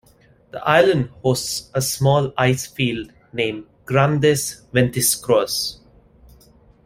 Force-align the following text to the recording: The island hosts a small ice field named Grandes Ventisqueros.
The 0.49 0.67
island 0.67 1.11
hosts 1.21 1.69
a 1.75 1.81
small 1.83 2.33
ice 2.35 2.65
field 2.65 3.13
named 3.33 3.65
Grandes 3.85 4.63
Ventisqueros. 4.73 5.77